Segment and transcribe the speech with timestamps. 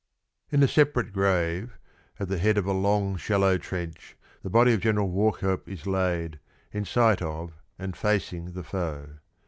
[0.49, 1.77] In a separate grave,
[2.19, 6.39] at the head of a long, shallow trench, the body of General Wauchope is laid,
[6.71, 9.17] in sight of and facing the foe.